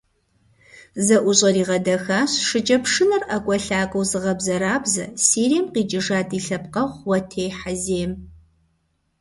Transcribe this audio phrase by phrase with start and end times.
[1.05, 8.11] ЗэӀущӀэр игъэдэхащ шыкӀэпшынэр ӀэкӀуэлъакӀуэу зыгъэбзэрабзэ, Сирием къикӏыжа ди лъэпкъэгъу- Уэтей Хьэзем.